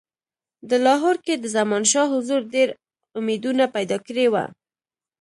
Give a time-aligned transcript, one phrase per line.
[0.69, 2.69] د لاهور کې د زمانشاه حضور ډېر
[3.19, 4.43] امیدونه پیدا کړي وه.